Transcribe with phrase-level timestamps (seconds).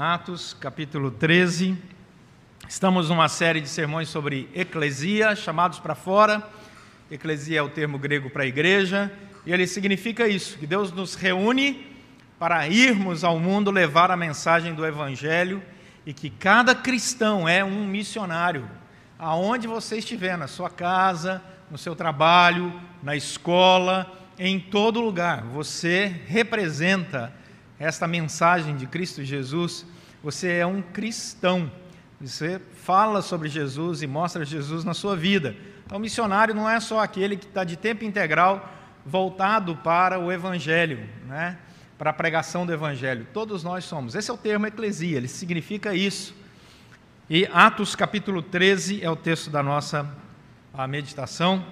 [0.00, 1.76] Atos, capítulo 13.
[2.68, 6.40] Estamos numa série de sermões sobre eclesia, chamados para fora.
[7.10, 9.12] Eclesia é o termo grego para igreja,
[9.44, 11.84] e ele significa isso, que Deus nos reúne
[12.38, 15.60] para irmos ao mundo levar a mensagem do evangelho
[16.06, 18.70] e que cada cristão é um missionário,
[19.18, 22.72] aonde você estiver, na sua casa, no seu trabalho,
[23.02, 27.36] na escola, em todo lugar, você representa
[27.78, 29.86] esta mensagem de Cristo Jesus,
[30.22, 31.70] você é um cristão.
[32.20, 35.54] Você fala sobre Jesus e mostra Jesus na sua vida.
[35.86, 38.68] Então, missionário não é só aquele que está de tempo integral
[39.06, 41.56] voltado para o Evangelho, né?
[41.96, 43.26] para a pregação do Evangelho.
[43.32, 44.14] Todos nós somos.
[44.14, 46.34] Esse é o termo eclesia, ele significa isso.
[47.30, 50.10] E Atos capítulo 13 é o texto da nossa
[50.88, 51.64] meditação.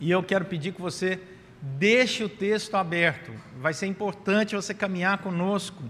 [0.00, 1.20] E eu quero pedir que você
[1.60, 3.32] Deixe o texto aberto.
[3.58, 5.82] Vai ser importante você caminhar conosco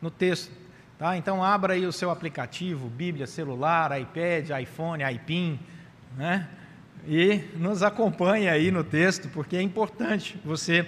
[0.00, 0.52] no texto.
[0.98, 1.16] Tá?
[1.16, 5.58] Então, abra aí o seu aplicativo, Bíblia, celular, iPad, iPhone, iPin,
[6.16, 6.48] né?
[7.06, 10.86] e nos acompanhe aí no texto, porque é importante você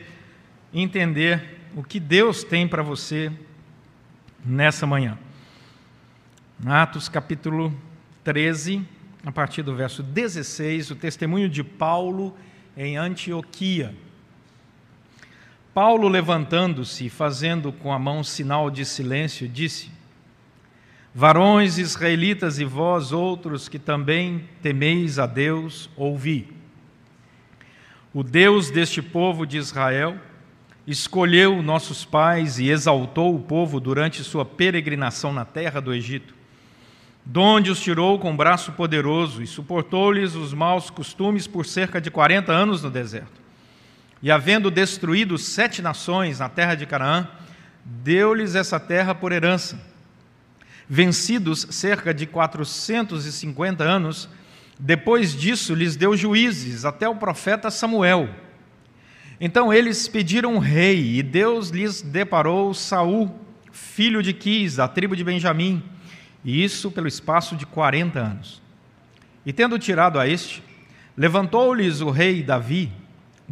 [0.73, 3.33] entender o que Deus tem para você
[4.45, 5.19] nessa manhã.
[6.65, 7.75] Atos capítulo
[8.25, 8.87] 13,
[9.25, 12.37] a partir do verso 16, o testemunho de Paulo
[12.77, 13.95] em Antioquia.
[15.75, 19.91] Paulo, levantando-se e fazendo com a mão sinal de silêncio, disse:
[21.15, 26.53] Varões israelitas e vós outros que também temeis a Deus, ouvi.
[28.13, 30.19] O Deus deste povo de Israel
[30.87, 36.35] escolheu nossos pais e exaltou o povo durante sua peregrinação na terra do Egito,
[37.25, 42.53] donde os tirou com braço poderoso e suportou-lhes os maus costumes por cerca de quarenta
[42.53, 43.42] anos no deserto
[44.23, 47.29] e havendo destruído sete nações na terra de Canaã,
[47.85, 49.81] deu-lhes essa terra por herança.
[50.89, 54.29] Vencidos cerca de 450 anos,
[54.79, 58.29] depois disso lhes deu juízes até o profeta Samuel.
[59.41, 63.41] Então eles pediram um rei, e Deus lhes deparou Saul,
[63.73, 65.83] filho de Quis, da tribo de Benjamim,
[66.45, 68.63] e isso pelo espaço de 40 anos.
[69.45, 70.63] E tendo tirado a este,
[71.17, 72.93] levantou-lhes o rei Davi,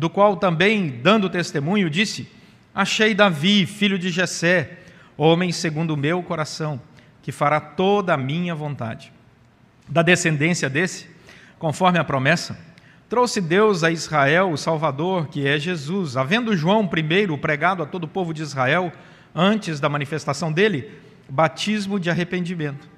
[0.01, 2.27] do qual também, dando testemunho, disse:
[2.75, 4.79] Achei Davi, filho de Jessé,
[5.15, 6.81] homem segundo o meu coração,
[7.21, 9.13] que fará toda a minha vontade.
[9.87, 11.07] Da descendência desse,
[11.59, 12.59] conforme a promessa,
[13.11, 18.05] trouxe Deus a Israel o Salvador, que é Jesus, havendo João primeiro pregado a todo
[18.05, 18.91] o povo de Israel,
[19.35, 20.91] antes da manifestação dele,
[21.29, 22.89] batismo de arrependimento.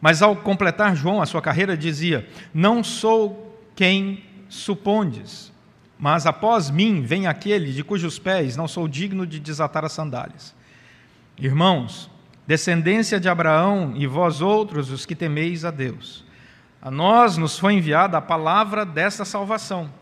[0.00, 5.51] Mas ao completar João a sua carreira, dizia: Não sou quem supondes,
[6.02, 10.52] mas após mim vem aquele de cujos pés não sou digno de desatar as sandálias.
[11.38, 12.10] Irmãos,
[12.44, 16.24] descendência de Abraão e vós outros os que temeis a Deus,
[16.82, 19.92] a nós nos foi enviada a palavra desta salvação.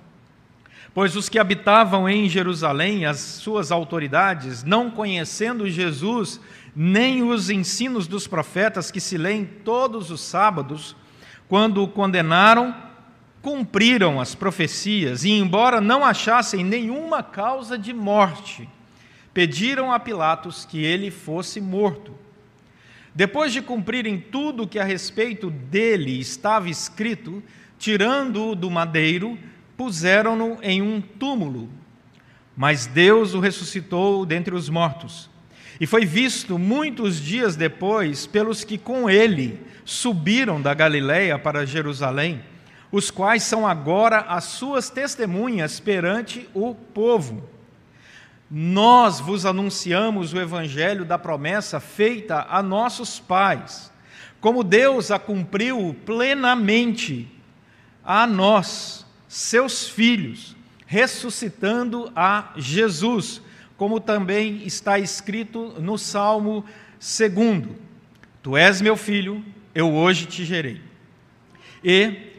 [0.94, 6.40] Pois os que habitavam em Jerusalém, as suas autoridades, não conhecendo Jesus,
[6.74, 10.96] nem os ensinos dos profetas que se leem todos os sábados,
[11.46, 12.74] quando o condenaram,
[13.42, 18.68] cumpriram as profecias e, embora não achassem nenhuma causa de morte,
[19.32, 22.14] pediram a Pilatos que ele fosse morto.
[23.14, 27.42] Depois de cumprirem tudo o que a respeito dele estava escrito,
[27.78, 29.38] tirando-o do madeiro,
[29.76, 31.68] puseram-no em um túmulo.
[32.56, 35.30] Mas Deus o ressuscitou dentre os mortos.
[35.80, 42.42] E foi visto muitos dias depois pelos que com ele subiram da Galiléia para Jerusalém
[42.92, 47.48] os quais são agora as suas testemunhas perante o povo.
[48.50, 53.92] Nós vos anunciamos o evangelho da promessa feita a nossos pais,
[54.40, 57.28] como Deus a cumpriu plenamente
[58.02, 63.40] a nós, seus filhos, ressuscitando a Jesus,
[63.76, 66.64] como também está escrito no Salmo
[66.98, 67.68] 2:
[68.42, 70.80] Tu és meu filho, eu hoje te gerei.
[71.84, 72.29] E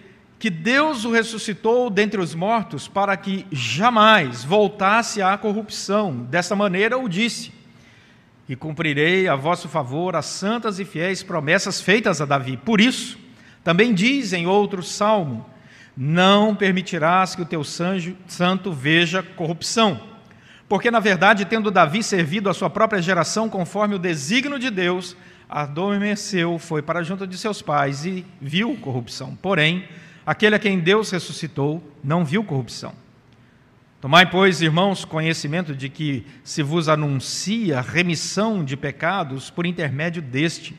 [0.41, 6.25] que Deus o ressuscitou dentre os mortos para que jamais voltasse à corrupção.
[6.31, 7.53] Dessa maneira o disse:
[8.49, 12.57] E cumprirei a vosso favor as santas e fiéis promessas feitas a Davi.
[12.57, 13.19] Por isso,
[13.63, 15.45] também diz em outro salmo:
[15.95, 20.01] Não permitirás que o teu santo veja corrupção.
[20.67, 25.15] Porque, na verdade, tendo Davi servido a sua própria geração conforme o desígnio de Deus,
[25.47, 29.35] adormeceu, foi para junto de seus pais e viu corrupção.
[29.39, 29.87] Porém,
[30.31, 32.93] Aquele a quem Deus ressuscitou não viu corrupção.
[33.99, 40.73] Tomai, pois, irmãos, conhecimento de que se vos anuncia remissão de pecados por intermédio deste,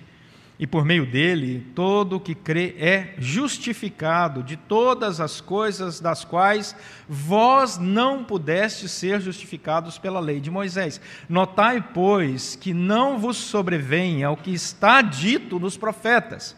[0.58, 6.24] e por meio dele todo o que crê é justificado de todas as coisas das
[6.24, 6.74] quais
[7.06, 10.98] vós não pudestes ser justificados pela lei de Moisés.
[11.28, 16.56] Notai, pois, que não vos sobrevenha o que está dito nos profetas.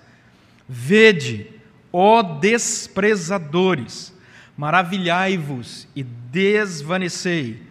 [0.68, 1.63] Vede,
[1.96, 4.12] ó desprezadores,
[4.56, 7.62] maravilhai-vos e desvanecei,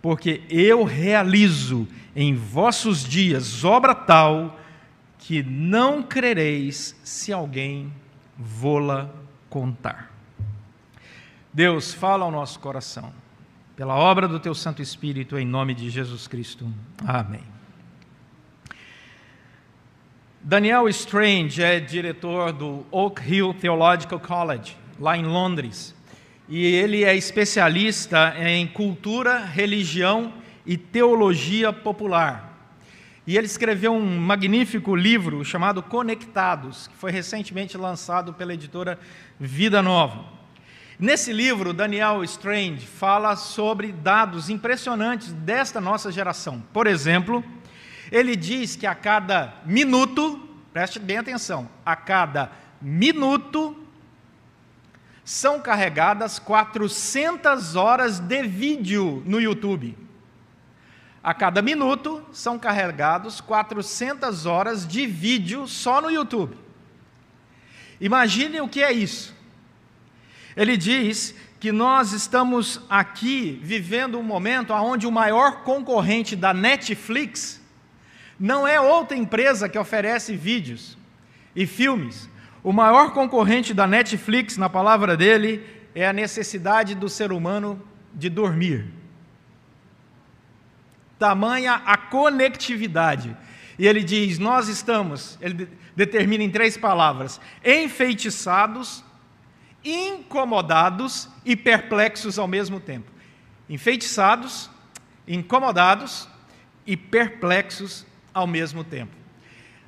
[0.00, 4.60] porque eu realizo em vossos dias obra tal
[5.18, 7.92] que não crereis se alguém
[8.38, 9.10] vô-la
[9.50, 10.12] contar.
[11.52, 13.12] Deus, fala ao nosso coração,
[13.74, 16.72] pela obra do teu Santo Espírito, em nome de Jesus Cristo.
[17.04, 17.53] Amém.
[20.46, 25.94] Daniel Strange é diretor do Oak Hill Theological College, lá em Londres
[26.48, 30.32] e ele é especialista em cultura, religião
[30.66, 32.52] e teologia popular.
[33.26, 38.98] E ele escreveu um magnífico livro chamado Conectados, que foi recentemente lançado pela editora
[39.40, 40.26] Vida Nova.
[40.98, 46.62] Nesse livro, Daniel Strange fala sobre dados impressionantes desta nossa geração.
[46.72, 47.42] Por exemplo,
[48.10, 53.76] ele diz que a cada minuto, preste bem atenção, a cada minuto
[55.24, 59.96] são carregadas 400 horas de vídeo no YouTube.
[61.22, 66.54] A cada minuto são carregados 400 horas de vídeo só no YouTube.
[67.98, 69.34] Imagine o que é isso.
[70.54, 77.63] Ele diz que nós estamos aqui vivendo um momento onde o maior concorrente da Netflix
[78.38, 80.98] não é outra empresa que oferece vídeos
[81.54, 82.28] e filmes,
[82.62, 85.64] o maior concorrente da Netflix, na palavra dele,
[85.94, 87.80] é a necessidade do ser humano
[88.12, 88.86] de dormir.
[91.18, 93.36] Tamanha a conectividade.
[93.78, 99.04] E ele diz: Nós estamos, ele determina em três palavras: enfeitiçados,
[99.84, 103.10] incomodados e perplexos ao mesmo tempo.
[103.68, 104.70] Enfeitiçados,
[105.28, 106.28] incomodados
[106.86, 109.16] e perplexos ao mesmo tempo.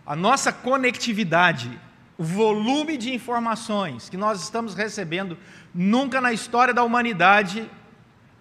[0.07, 1.79] A nossa conectividade
[2.19, 5.37] o volume de informações que nós estamos recebendo,
[5.75, 7.71] nunca na história da humanidade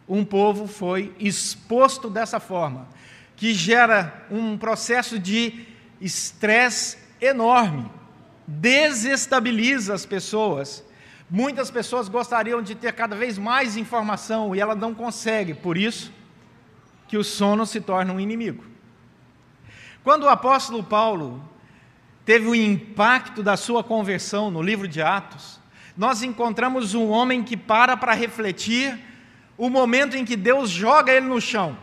[0.07, 2.88] um povo foi exposto dessa forma,
[3.36, 5.66] que gera um processo de
[6.00, 7.92] estresse enorme,
[8.48, 10.84] desestabiliza as pessoas.
[11.30, 16.13] Muitas pessoas gostariam de ter cada vez mais informação e ela não consegue, por isso
[17.08, 18.63] que o sono se torna um inimigo.
[20.06, 21.42] Quando o apóstolo Paulo
[22.24, 25.60] teve o impacto da sua conversão no livro de Atos,
[25.98, 29.00] nós encontramos um homem que para para refletir
[29.57, 31.75] o momento em que Deus joga ele no chão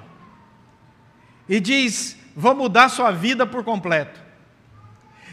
[1.48, 4.20] e diz: Vou mudar sua vida por completo.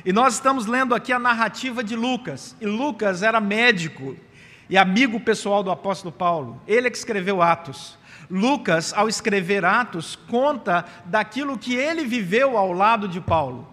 [0.03, 4.18] E nós estamos lendo aqui a narrativa de Lucas, e Lucas era médico
[4.69, 7.98] e amigo pessoal do apóstolo Paulo, ele é que escreveu Atos.
[8.30, 13.68] Lucas, ao escrever Atos, conta daquilo que ele viveu ao lado de Paulo.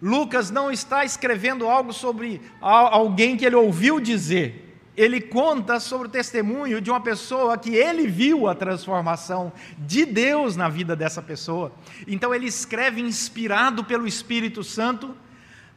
[0.00, 4.68] Lucas não está escrevendo algo sobre alguém que ele ouviu dizer.
[4.96, 10.56] Ele conta sobre o testemunho de uma pessoa que ele viu a transformação de Deus
[10.56, 11.72] na vida dessa pessoa.
[12.06, 15.14] Então ele escreve inspirado pelo Espírito Santo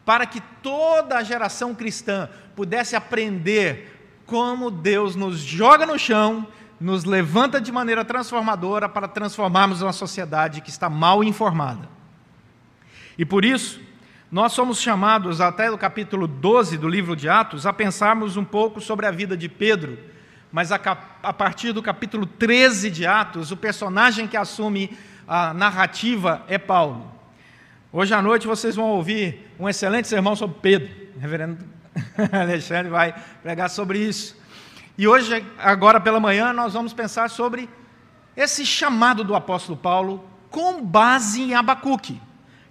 [0.05, 3.92] para que toda a geração cristã pudesse aprender
[4.25, 6.47] como Deus nos joga no chão,
[6.79, 11.87] nos levanta de maneira transformadora para transformarmos uma sociedade que está mal informada.
[13.17, 13.79] E por isso,
[14.31, 18.81] nós somos chamados, até o capítulo 12 do livro de Atos, a pensarmos um pouco
[18.81, 19.97] sobre a vida de Pedro,
[20.51, 20.79] mas a,
[21.21, 27.11] a partir do capítulo 13 de Atos, o personagem que assume a narrativa é Paulo.
[27.91, 30.89] Hoje à noite vocês vão ouvir um excelente sermão sobre Pedro.
[31.19, 31.63] Reverendo
[32.31, 34.35] Alexandre vai pregar sobre isso.
[34.97, 37.69] E hoje, agora pela manhã, nós vamos pensar sobre
[38.35, 42.21] esse chamado do apóstolo Paulo com base em Abacuque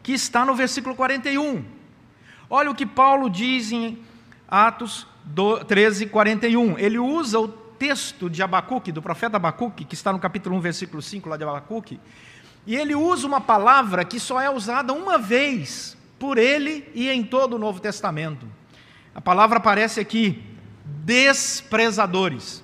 [0.02, 1.64] que está no versículo 41.
[2.50, 3.98] Olha o que Paulo diz em
[4.48, 5.06] Atos
[5.68, 6.78] 13, 41.
[6.78, 11.00] Ele usa o texto de Abacuque, do profeta Abacuque, que está no capítulo 1, versículo
[11.00, 12.00] 5 lá de Abacuque,
[12.66, 17.24] e ele usa uma palavra que só é usada uma vez por ele e em
[17.24, 18.46] todo o Novo Testamento.
[19.14, 20.42] A palavra aparece aqui,
[20.84, 22.62] desprezadores.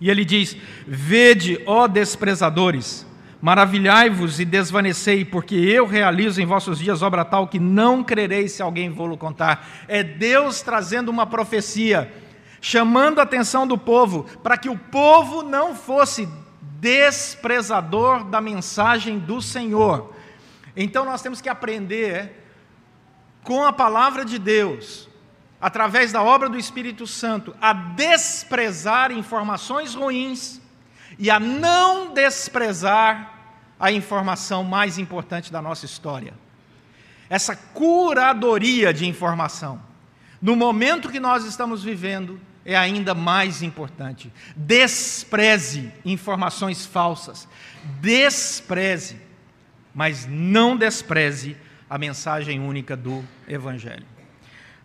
[0.00, 0.56] E ele diz:
[0.86, 3.06] Vede, ó desprezadores,
[3.40, 8.62] Maravilhai-vos e desvanecei, porque eu realizo em vossos dias obra tal que não crereis se
[8.62, 9.84] alguém vou-lo contar.
[9.86, 12.12] É Deus trazendo uma profecia,
[12.60, 16.28] chamando a atenção do povo, para que o povo não fosse
[16.80, 20.12] desprezador da mensagem do Senhor.
[20.76, 22.44] Então nós temos que aprender
[23.44, 25.07] com a palavra de Deus,
[25.60, 30.60] através da obra do Espírito Santo, a desprezar informações ruins
[31.18, 33.34] e a não desprezar
[33.78, 36.34] a informação mais importante da nossa história.
[37.28, 39.80] Essa curadoria de informação,
[40.40, 44.32] no momento que nós estamos vivendo, é ainda mais importante.
[44.56, 47.48] Despreze informações falsas,
[48.00, 49.20] despreze,
[49.94, 51.56] mas não despreze
[51.88, 54.17] a mensagem única do Evangelho.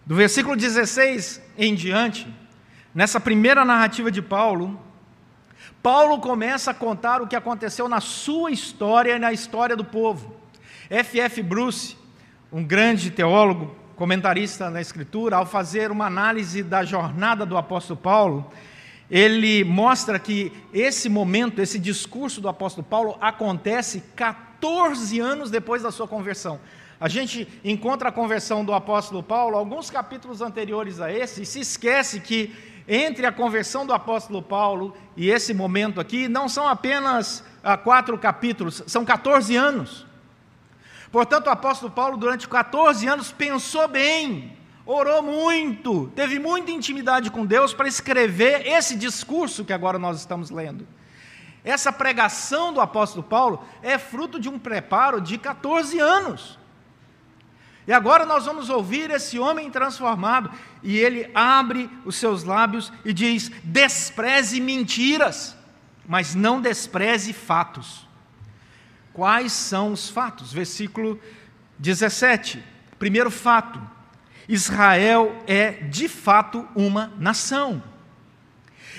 [0.05, 2.27] Do versículo 16 em diante,
[2.93, 4.77] nessa primeira narrativa de Paulo,
[5.81, 10.35] Paulo começa a contar o que aconteceu na sua história e na história do povo.
[10.89, 11.21] F.
[11.21, 11.41] F.
[11.41, 11.95] Bruce,
[12.51, 18.51] um grande teólogo, comentarista na Escritura, ao fazer uma análise da jornada do apóstolo Paulo,
[19.09, 25.91] ele mostra que esse momento, esse discurso do apóstolo Paulo acontece 14 anos depois da
[25.91, 26.59] sua conversão.
[27.03, 31.59] A gente encontra a conversão do apóstolo Paulo alguns capítulos anteriores a esse e se
[31.59, 32.55] esquece que
[32.87, 38.17] entre a conversão do apóstolo Paulo e esse momento aqui, não são apenas ah, quatro
[38.17, 40.05] capítulos, são 14 anos.
[41.11, 47.45] Portanto, o apóstolo Paulo, durante 14 anos, pensou bem, orou muito, teve muita intimidade com
[47.45, 50.87] Deus para escrever esse discurso que agora nós estamos lendo.
[51.65, 56.62] Essa pregação do apóstolo Paulo é fruto de um preparo de 14 anos.
[57.85, 60.49] E agora nós vamos ouvir esse homem transformado,
[60.81, 65.57] e ele abre os seus lábios e diz: despreze mentiras,
[66.07, 68.07] mas não despreze fatos.
[69.11, 70.51] Quais são os fatos?
[70.51, 71.19] Versículo
[71.77, 72.63] 17.
[72.97, 73.81] Primeiro fato:
[74.47, 77.83] Israel é de fato uma nação.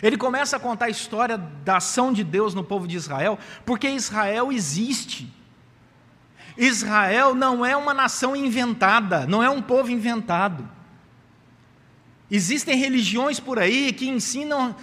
[0.03, 3.89] Ele começa a contar a história da ação de Deus no povo de Israel, porque
[3.89, 5.33] Israel existe.
[6.57, 10.69] Israel não é uma nação inventada, não é um povo inventado.
[12.31, 14.75] Existem religiões por aí que ensinam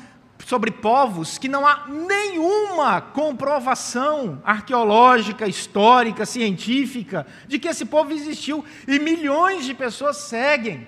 [0.45, 8.65] sobre povos que não há nenhuma comprovação arqueológica, histórica, científica de que esse povo existiu
[8.87, 10.87] e milhões de pessoas seguem.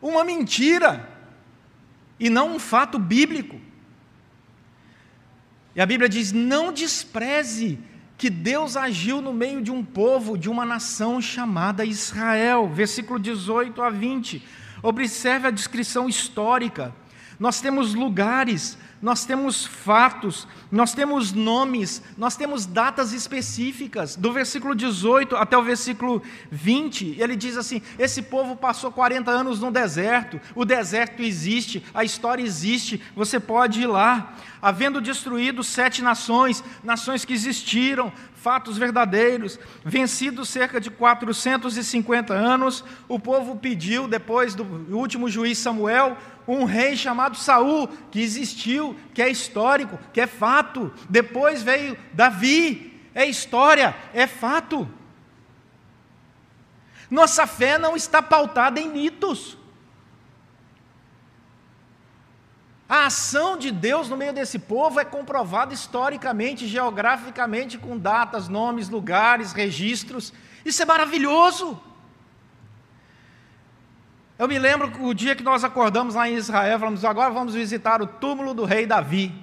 [0.00, 1.08] Uma mentira
[2.18, 3.60] e não um fato bíblico.
[5.74, 7.78] E a Bíblia diz: não despreze
[8.22, 12.68] que Deus agiu no meio de um povo, de uma nação chamada Israel.
[12.72, 14.40] Versículo 18 a 20.
[14.80, 16.94] Observe a descrição histórica.
[17.36, 24.14] Nós temos lugares, nós temos fatos, nós temos nomes, nós temos datas específicas.
[24.14, 29.58] Do versículo 18 até o versículo 20, ele diz assim: Esse povo passou 40 anos
[29.58, 34.34] no deserto, o deserto existe, a história existe, você pode ir lá.
[34.62, 43.18] Havendo destruído sete nações, nações que existiram, fatos verdadeiros, vencido cerca de 450 anos, o
[43.18, 49.30] povo pediu, depois do último juiz Samuel, um rei chamado Saul, que existiu, que é
[49.30, 50.92] histórico, que é fato.
[51.08, 54.88] Depois veio Davi, é história, é fato.
[57.08, 59.56] Nossa fé não está pautada em mitos.
[62.92, 68.90] A ação de Deus no meio desse povo é comprovada historicamente, geograficamente, com datas, nomes,
[68.90, 70.30] lugares, registros.
[70.62, 71.80] Isso é maravilhoso.
[74.38, 78.02] Eu me lembro o dia que nós acordamos lá em Israel, falamos, agora vamos visitar
[78.02, 79.34] o túmulo do rei Davi.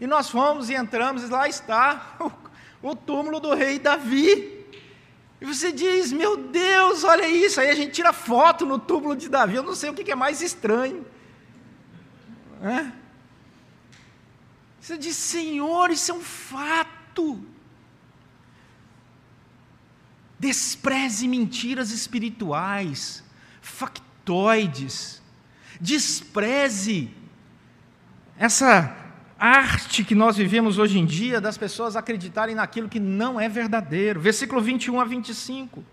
[0.00, 2.16] E nós fomos e entramos, e lá está
[2.82, 4.66] o, o túmulo do rei Davi.
[5.40, 7.60] E você diz, meu Deus, olha isso.
[7.60, 9.54] Aí a gente tira foto no túmulo de Davi.
[9.54, 11.06] Eu não sei o que é mais estranho.
[12.62, 12.92] É?
[14.80, 17.40] Você diz, Senhor, isso é um fato.
[20.38, 23.22] Despreze mentiras espirituais,
[23.60, 25.20] factoides.
[25.80, 27.10] Despreze
[28.38, 28.96] essa
[29.38, 34.20] arte que nós vivemos hoje em dia das pessoas acreditarem naquilo que não é verdadeiro.
[34.20, 35.84] Versículo 21 a 25.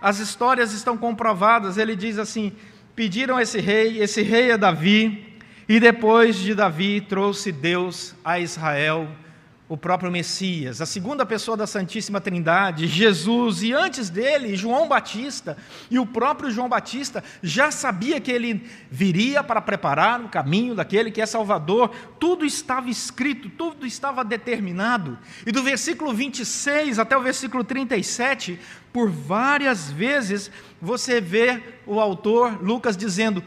[0.00, 1.78] As histórias estão comprovadas.
[1.78, 2.52] Ele diz assim:
[2.94, 5.25] Pediram esse rei, esse rei é Davi,
[5.68, 9.08] e depois de Davi trouxe Deus a Israel
[9.68, 15.56] o próprio Messias, a segunda pessoa da Santíssima Trindade, Jesus, e antes dele, João Batista,
[15.90, 21.10] e o próprio João Batista já sabia que ele viria para preparar o caminho daquele
[21.10, 27.22] que é Salvador, tudo estava escrito, tudo estava determinado, e do versículo 26 até o
[27.22, 28.60] versículo 37,
[28.92, 30.48] por várias vezes
[30.80, 33.42] você vê o autor Lucas dizendo: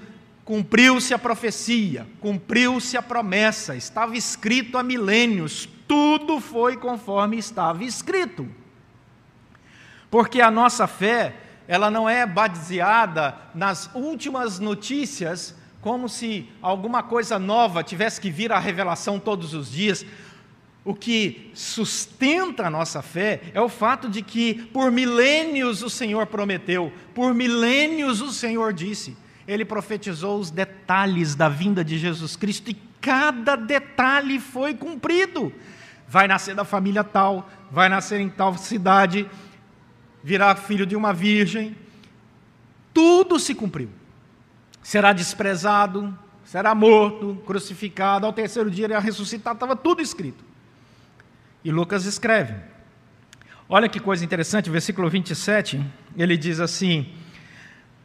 [0.50, 8.50] Cumpriu-se a profecia, cumpriu-se a promessa, estava escrito há milênios, tudo foi conforme estava escrito.
[10.10, 11.36] Porque a nossa fé,
[11.68, 18.52] ela não é baseada nas últimas notícias, como se alguma coisa nova tivesse que vir
[18.52, 20.04] à revelação todos os dias.
[20.84, 26.26] O que sustenta a nossa fé é o fato de que por milênios o Senhor
[26.26, 29.16] prometeu, por milênios o Senhor disse
[29.50, 35.52] ele profetizou os detalhes da vinda de Jesus Cristo e cada detalhe foi cumprido.
[36.08, 39.28] Vai nascer da família tal, vai nascer em tal cidade,
[40.24, 41.76] virá filho de uma virgem.
[42.94, 43.90] Tudo se cumpriu.
[44.84, 46.16] Será desprezado,
[46.46, 50.46] será morto, crucificado, ao terceiro dia irá ressuscitar, estava tudo escrito.
[51.64, 52.54] E Lucas escreve.
[53.68, 55.84] Olha que coisa interessante, versículo 27,
[56.16, 57.12] ele diz assim: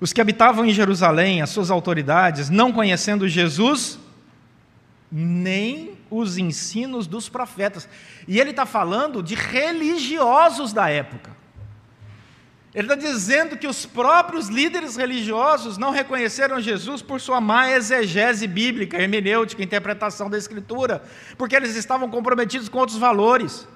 [0.01, 3.99] os que habitavam em Jerusalém, as suas autoridades, não conhecendo Jesus,
[5.11, 7.89] nem os ensinos dos profetas.
[8.27, 11.35] E ele está falando de religiosos da época.
[12.75, 18.49] Ele está dizendo que os próprios líderes religiosos não reconheceram Jesus por sua má exegese
[18.49, 21.01] bíblica, hermenêutica, interpretação da Escritura,
[21.39, 23.69] porque eles estavam comprometidos com outros valores.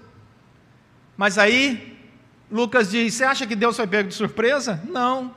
[1.16, 1.96] Mas aí,
[2.50, 4.82] Lucas diz: Você acha que Deus foi pego de surpresa?
[4.88, 5.32] Não.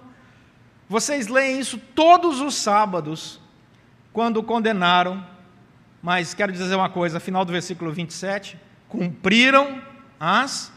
[0.92, 3.40] Vocês leem isso todos os sábados,
[4.12, 5.26] quando condenaram,
[6.04, 9.82] mas quero dizer uma coisa, final do versículo 27, cumpriram
[10.20, 10.70] as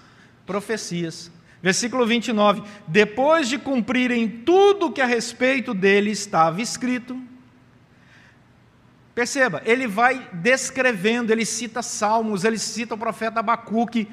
[0.46, 1.32] profecias.
[1.60, 7.20] Versículo 29, depois de cumprirem tudo que a respeito dele estava escrito,
[9.16, 14.08] perceba, ele vai descrevendo, ele cita Salmos, ele cita o profeta Abacuque,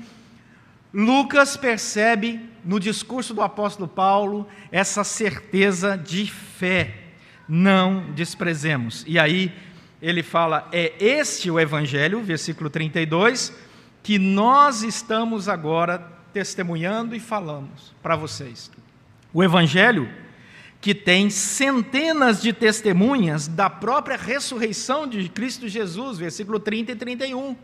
[0.94, 6.96] Lucas percebe no discurso do apóstolo Paulo essa certeza de fé.
[7.48, 9.04] Não desprezemos.
[9.08, 9.54] E aí
[10.02, 13.54] ele fala: é este o evangelho, versículo 32,
[14.04, 16.00] que nós estamos agora
[16.34, 18.72] testemunhando e falamos para vocês.
[19.34, 20.10] O evangelho
[20.82, 27.56] que tem centenas de testemunhas da própria ressurreição de Cristo Jesus, versículo 30 e 31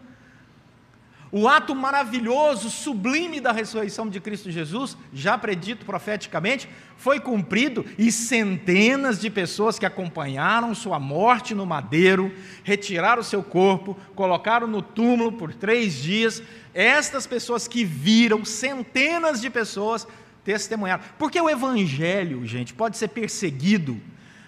[1.32, 8.12] o ato maravilhoso, sublime da ressurreição de Cristo Jesus, já predito profeticamente, foi cumprido e
[8.12, 15.34] centenas de pessoas que acompanharam sua morte no madeiro, retiraram seu corpo, colocaram no túmulo
[15.34, 16.42] por três dias.
[16.74, 20.08] Estas pessoas que viram, centenas de pessoas
[20.46, 21.04] testemunharam.
[21.20, 24.00] Porque o Evangelho, gente, pode ser perseguido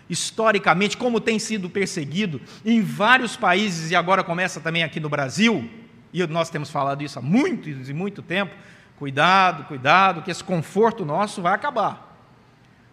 [0.10, 5.70] historicamente, como tem sido perseguido em vários países e agora começa também aqui no Brasil
[6.14, 8.56] e nós temos falado isso há muito e muito tempo.
[8.98, 12.18] Cuidado, cuidado, que esse conforto nosso vai acabar.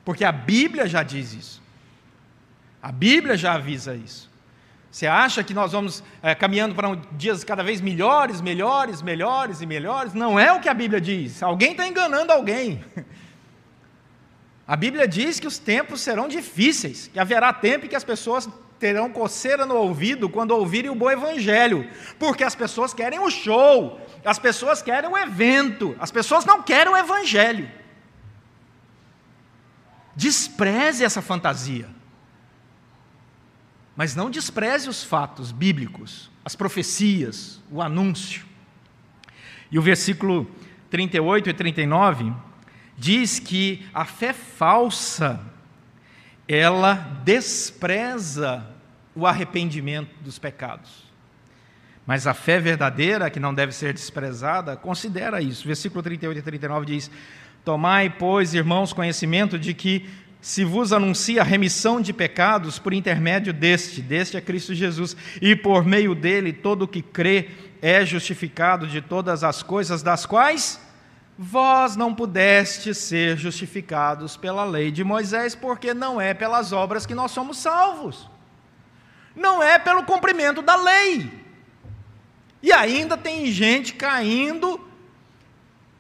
[0.05, 1.63] Porque a Bíblia já diz isso.
[2.81, 4.31] A Bíblia já avisa isso.
[4.91, 9.61] Você acha que nós vamos é, caminhando para um, dias cada vez melhores, melhores, melhores
[9.61, 10.15] e melhores?
[10.15, 11.43] Não é o que a Bíblia diz.
[11.43, 12.85] Alguém está enganando alguém.
[14.69, 18.49] A Bíblia diz que os tempos serão difíceis, que haverá tempo em que as pessoas
[18.79, 24.01] terão coceira no ouvido quando ouvirem o bom evangelho, porque as pessoas querem o show,
[24.25, 27.71] as pessoas querem o evento, as pessoas não querem o evangelho.
[30.15, 31.89] Despreze essa fantasia.
[33.95, 38.45] Mas não despreze os fatos bíblicos, as profecias, o anúncio.
[39.71, 40.51] E o versículo
[40.91, 42.33] 38 e 39
[42.97, 45.41] diz que a fé falsa
[46.49, 48.67] ela despreza
[49.15, 51.07] o arrependimento dos pecados.
[52.07, 55.67] Mas a fé verdadeira, que não deve ser desprezada, considera isso.
[55.67, 57.11] Versículo 38 e 39 diz:
[57.65, 60.09] Tomai, pois, irmãos, conhecimento de que
[60.41, 65.57] se vos anuncia a remissão de pecados por intermédio deste, deste é Cristo Jesus, e
[65.57, 67.49] por meio dele todo o que crê
[67.83, 70.81] é justificado de todas as coisas das quais
[71.39, 77.15] Vós não pudestes ser justificados pela lei de Moisés, porque não é pelas obras que
[77.15, 78.29] nós somos salvos,
[79.35, 81.31] não é pelo cumprimento da lei.
[82.63, 84.81] E ainda tem gente caindo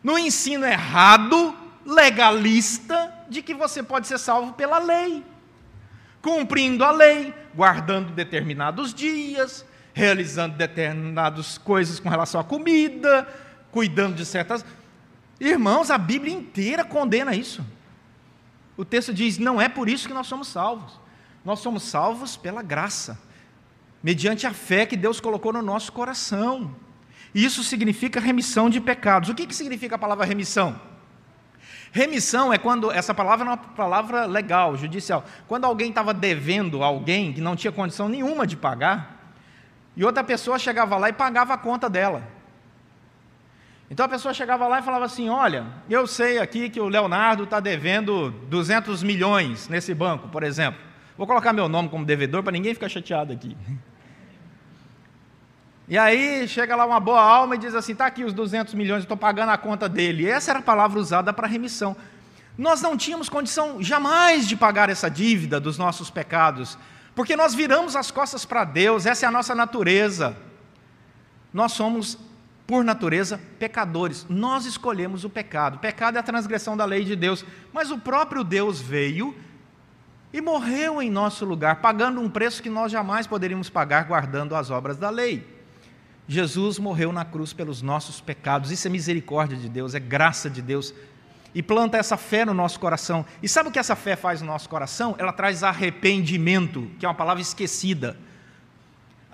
[0.03, 5.23] no ensino errado, legalista, de que você pode ser salvo pela lei,
[6.23, 13.29] cumprindo a lei, guardando determinados dias, realizando determinadas coisas com relação à comida,
[13.71, 14.65] cuidando de certas
[15.41, 17.65] Irmãos, a Bíblia inteira condena isso.
[18.77, 20.99] O texto diz: não é por isso que nós somos salvos.
[21.45, 23.19] Nós somos salvos pela graça,
[24.03, 26.75] mediante a fé que Deus colocou no nosso coração.
[27.35, 29.29] Isso significa remissão de pecados.
[29.29, 30.81] O que, que significa a palavra remissão?
[31.93, 35.25] Remissão é quando, essa palavra é uma palavra legal, judicial.
[35.47, 39.35] Quando alguém estava devendo alguém que não tinha condição nenhuma de pagar,
[39.97, 42.23] e outra pessoa chegava lá e pagava a conta dela.
[43.91, 47.45] Então a pessoa chegava lá e falava assim: Olha, eu sei aqui que o Leonardo
[47.45, 50.81] está devendo 200 milhões nesse banco, por exemplo.
[51.17, 53.57] Vou colocar meu nome como devedor para ninguém ficar chateado aqui.
[55.89, 59.03] E aí chega lá uma boa alma e diz assim: está aqui os 200 milhões,
[59.03, 60.25] estou pagando a conta dele.
[60.25, 61.97] E essa era a palavra usada para remissão.
[62.59, 66.77] Nós não tínhamos condição jamais de pagar essa dívida dos nossos pecados,
[67.15, 70.37] porque nós viramos as costas para Deus, essa é a nossa natureza.
[71.53, 72.19] Nós somos,
[72.67, 74.27] por natureza, pecadores.
[74.29, 75.77] Nós escolhemos o pecado.
[75.77, 79.35] O pecado é a transgressão da lei de Deus, mas o próprio Deus veio
[80.33, 84.71] e morreu em nosso lugar, pagando um preço que nós jamais poderíamos pagar guardando as
[84.71, 85.47] obras da lei.
[86.29, 88.73] Jesus morreu na cruz pelos nossos pecados.
[88.73, 90.93] Isso é misericórdia de Deus, é graça de Deus.
[91.55, 93.25] E planta essa fé no nosso coração.
[93.43, 95.15] E sabe o que essa fé faz no nosso coração?
[95.19, 98.19] Ela traz arrependimento, que é uma palavra esquecida.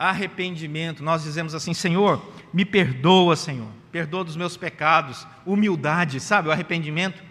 [0.02, 1.02] Arrependimento.
[1.02, 2.20] Nós dizemos assim: Senhor,
[2.52, 3.68] me perdoa, Senhor.
[3.92, 5.26] Perdoa dos meus pecados.
[5.46, 6.48] Humildade, sabe?
[6.48, 7.22] O arrependimento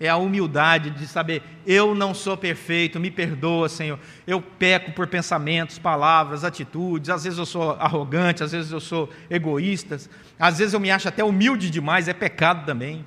[0.00, 3.98] é a humildade de saber, eu não sou perfeito, me perdoa, Senhor.
[4.26, 7.10] Eu peco por pensamentos, palavras, atitudes.
[7.10, 9.98] Às vezes eu sou arrogante, às vezes eu sou egoísta,
[10.38, 13.04] às vezes eu me acho até humilde demais, é pecado também.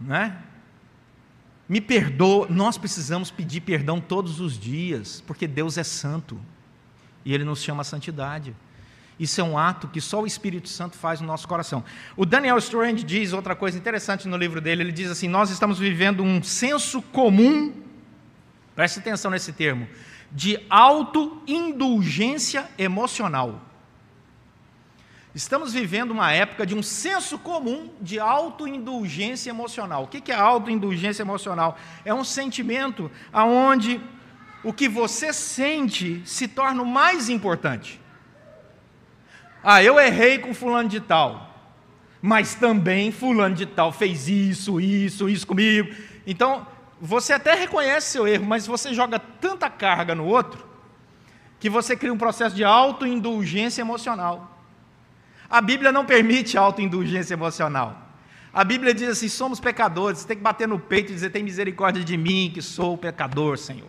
[0.00, 0.34] Não é?
[1.68, 6.40] Me perdoa, nós precisamos pedir perdão todos os dias, porque Deus é santo
[7.24, 8.54] e Ele nos chama a santidade.
[9.18, 11.84] Isso é um ato que só o Espírito Santo faz no nosso coração.
[12.16, 14.82] O Daniel Strange diz outra coisa interessante no livro dele.
[14.82, 17.72] Ele diz assim: Nós estamos vivendo um senso comum,
[18.74, 19.86] preste atenção nesse termo,
[20.32, 23.60] de autoindulgência emocional.
[25.34, 30.04] Estamos vivendo uma época de um senso comum de autoindulgência emocional.
[30.04, 31.76] O que é autoindulgência emocional?
[32.04, 34.00] É um sentimento aonde
[34.64, 38.00] o que você sente se torna o mais importante.
[39.62, 41.54] Ah, eu errei com fulano de tal,
[42.20, 45.94] mas também fulano de tal fez isso, isso, isso comigo.
[46.26, 46.66] Então,
[47.00, 50.74] você até reconhece seu erro, mas você joga tanta carga no outro
[51.60, 54.58] que você cria um processo de autoindulgência emocional.
[55.48, 58.02] A Bíblia não permite autoindulgência emocional.
[58.52, 61.42] A Bíblia diz assim: somos pecadores, você tem que bater no peito e dizer: tem
[61.42, 63.88] misericórdia de mim, que sou pecador, Senhor.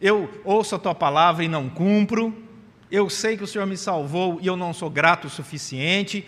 [0.00, 2.34] Eu ouço a tua palavra e não cumpro,
[2.90, 6.26] eu sei que o Senhor me salvou e eu não sou grato o suficiente.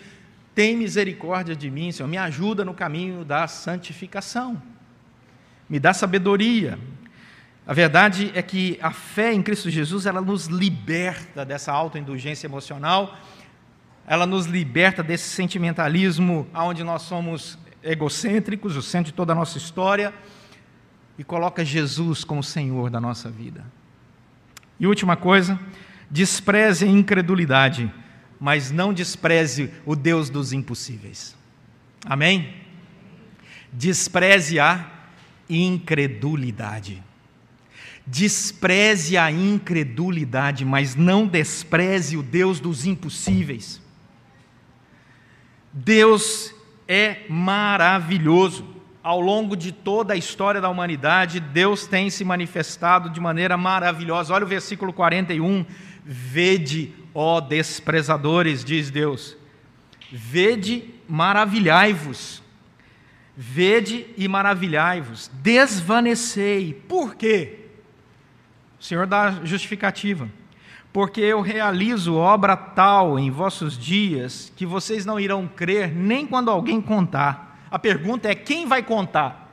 [0.53, 2.07] Tem misericórdia de mim, Senhor.
[2.07, 4.61] Me ajuda no caminho da santificação.
[5.67, 6.77] Me dá sabedoria.
[7.65, 13.17] A verdade é que a fé em Cristo Jesus, ela nos liberta dessa autoindulgência emocional,
[14.05, 19.57] ela nos liberta desse sentimentalismo onde nós somos egocêntricos, o centro de toda a nossa
[19.57, 20.13] história,
[21.21, 23.63] e coloca Jesus como Senhor da nossa vida.
[24.79, 25.59] E última coisa,
[26.11, 27.89] Despreze a incredulidade,
[28.37, 31.37] mas não despreze o Deus dos impossíveis.
[32.03, 32.53] Amém?
[33.71, 34.91] Despreze a
[35.49, 37.01] incredulidade.
[38.05, 43.81] Despreze a incredulidade, mas não despreze o Deus dos impossíveis.
[45.71, 46.53] Deus
[46.89, 48.67] é maravilhoso.
[49.03, 54.33] Ao longo de toda a história da humanidade, Deus tem se manifestado de maneira maravilhosa.
[54.33, 55.65] Olha o versículo 41
[56.03, 59.37] Vede, ó desprezadores, diz Deus,
[60.11, 62.41] vede, maravilhai-vos.
[63.37, 66.73] Vede e maravilhai-vos, desvanecei.
[66.73, 67.59] Por quê?
[68.79, 70.27] O Senhor dá justificativa.
[70.91, 76.51] Porque eu realizo obra tal em vossos dias que vocês não irão crer nem quando
[76.51, 77.50] alguém contar.
[77.71, 79.49] A pergunta é: quem vai contar?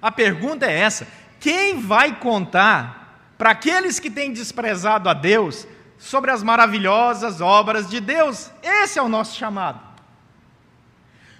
[0.00, 1.06] A pergunta é essa:
[1.40, 3.02] quem vai contar
[3.36, 5.66] para aqueles que têm desprezado a Deus
[5.98, 8.50] sobre as maravilhosas obras de Deus.
[8.62, 9.80] Esse é o nosso chamado.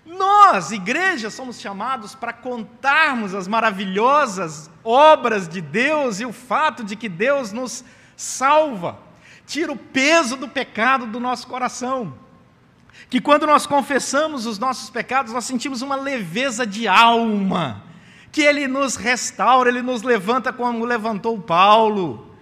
[0.05, 6.97] Nós, igreja, somos chamados para contarmos as maravilhosas obras de Deus e o fato de
[6.97, 7.85] que Deus nos
[8.17, 8.99] salva,
[9.47, 12.22] tira o peso do pecado do nosso coração.
[13.09, 17.85] Que quando nós confessamos os nossos pecados, nós sentimos uma leveza de alma
[18.33, 22.35] que ele nos restaura, ele nos levanta como levantou Paulo.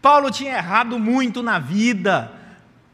[0.00, 2.32] Paulo tinha errado muito na vida.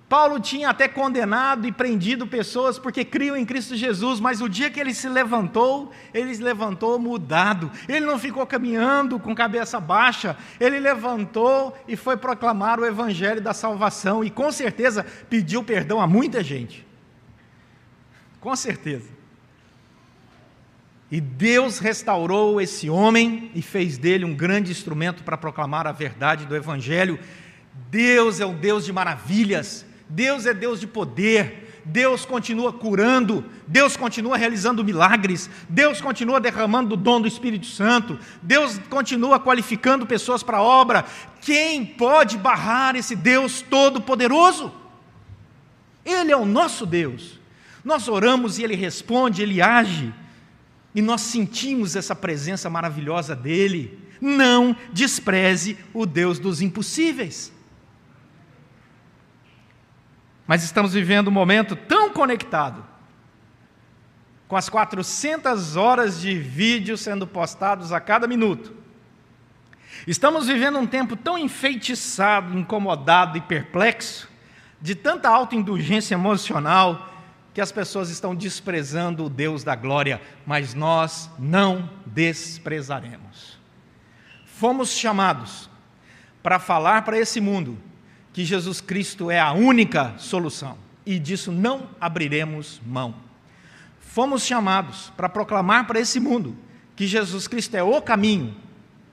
[0.09, 4.71] Paulo tinha até condenado e prendido pessoas porque criam em Cristo Jesus, mas o dia
[4.71, 7.71] que ele se levantou, ele se levantou mudado.
[7.89, 13.55] Ele não ficou caminhando com cabeça baixa, ele levantou e foi proclamar o evangelho da
[13.55, 16.87] salvação e com certeza pediu perdão a muita gente.
[18.41, 19.09] Com certeza.
[21.11, 26.45] E Deus restaurou esse homem e fez dele um grande instrumento para proclamar a verdade
[26.45, 27.19] do Evangelho.
[27.89, 33.97] Deus é um Deus de maravilhas, Deus é Deus de poder, Deus continua curando, Deus
[33.97, 40.41] continua realizando milagres, Deus continua derramando o dom do Espírito Santo, Deus continua qualificando pessoas
[40.41, 41.05] para a obra.
[41.41, 44.73] Quem pode barrar esse Deus todo-poderoso?
[46.05, 47.41] Ele é o nosso Deus.
[47.85, 50.15] Nós oramos e ele responde, ele age
[50.95, 53.99] e nós sentimos essa presença maravilhosa dele.
[54.21, 57.53] Não despreze o Deus dos impossíveis.
[60.47, 62.85] Mas estamos vivendo um momento tão conectado,
[64.47, 68.75] com as 400 horas de vídeo sendo postados a cada minuto.
[70.07, 74.29] Estamos vivendo um tempo tão enfeitiçado, incomodado e perplexo,
[74.81, 77.11] de tanta autoindulgência emocional,
[77.55, 83.59] que as pessoas estão desprezando o Deus da glória, mas nós não desprezaremos.
[84.45, 85.71] Fomos chamados
[86.43, 87.79] para falar para esse mundo
[88.35, 93.15] que Jesus Cristo é a única solução e disso não abriremos mão.
[94.01, 96.57] Fomos chamados para proclamar para esse mundo
[96.97, 98.57] que Jesus Cristo é o caminho,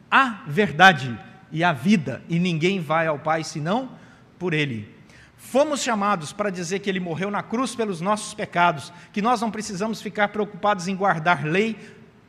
[0.10, 1.18] a verdade
[1.52, 3.92] e a vida, e ninguém vai ao Pai senão
[4.40, 4.90] por Ele.
[5.38, 9.52] Fomos chamados para dizer que Ele morreu na cruz pelos nossos pecados, que nós não
[9.52, 11.78] precisamos ficar preocupados em guardar lei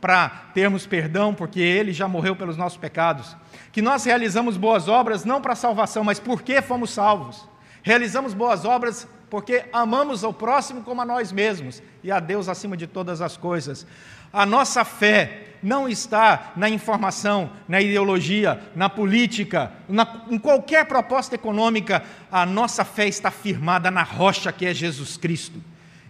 [0.03, 3.37] para termos perdão, porque Ele já morreu pelos nossos pecados,
[3.71, 7.49] que nós realizamos boas obras não para salvação, mas porque fomos salvos.
[7.85, 12.77] Realizamos boas obras porque amamos ao próximo como a nós mesmos e a Deus acima
[12.77, 13.87] de todas as coisas.
[14.33, 21.37] A nossa fé não está na informação, na ideologia, na política, na, em qualquer proposta
[21.37, 22.03] econômica.
[22.31, 25.63] A nossa fé está firmada na rocha que é Jesus Cristo.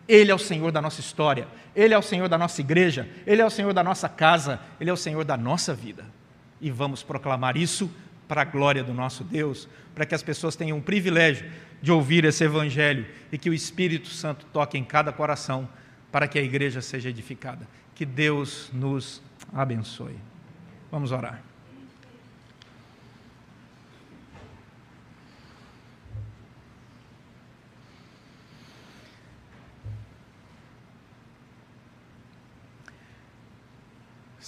[0.09, 3.41] Ele é o Senhor da nossa história, Ele é o Senhor da nossa igreja, Ele
[3.41, 6.05] é o Senhor da nossa casa, Ele é o Senhor da nossa vida.
[6.61, 7.91] E vamos proclamar isso
[8.27, 12.25] para a glória do nosso Deus, para que as pessoas tenham o privilégio de ouvir
[12.25, 15.69] esse Evangelho e que o Espírito Santo toque em cada coração
[16.11, 17.67] para que a igreja seja edificada.
[17.95, 20.17] Que Deus nos abençoe.
[20.91, 21.52] Vamos orar.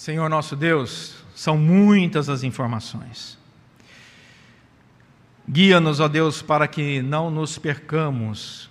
[0.05, 3.39] Senhor nosso Deus, são muitas as informações.
[5.49, 8.69] Guia-nos, ó Deus, para que não nos percamos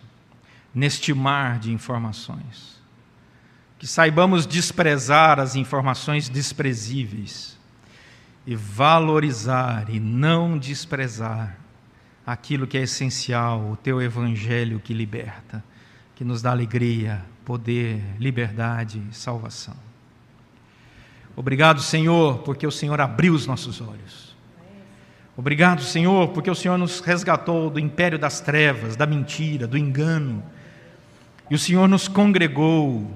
[0.73, 2.81] neste mar de informações
[3.81, 7.59] que saibamos desprezar as informações desprezíveis
[8.47, 11.59] e valorizar e não desprezar
[12.25, 15.65] aquilo que é essencial, o teu evangelho que liberta,
[16.15, 19.94] que nos dá alegria, poder, liberdade salvação.
[21.37, 24.35] Obrigado, Senhor, porque o Senhor abriu os nossos olhos.
[25.37, 30.45] Obrigado, Senhor, porque o Senhor nos resgatou do império das trevas, da mentira, do engano.
[31.51, 33.11] E o Senhor nos congregou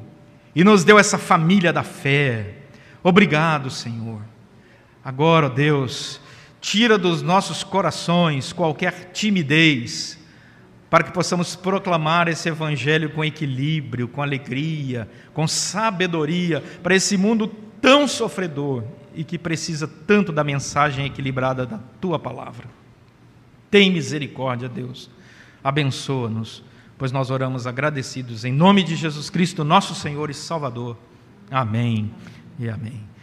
[0.54, 2.56] e nos deu essa família da fé.
[3.04, 4.20] Obrigado, Senhor.
[5.04, 6.20] Agora, ó Deus,
[6.60, 10.18] tira dos nossos corações qualquer timidez,
[10.90, 17.46] para que possamos proclamar esse Evangelho com equilíbrio, com alegria, com sabedoria, para esse mundo
[17.80, 22.66] tão sofredor e que precisa tanto da mensagem equilibrada da tua palavra.
[23.70, 25.10] Tem misericórdia, Deus.
[25.62, 26.62] Abençoa-nos
[26.98, 30.98] pois nós oramos agradecidos em nome de Jesus Cristo, nosso Senhor e Salvador.
[31.48, 32.10] Amém
[32.58, 33.17] e amém.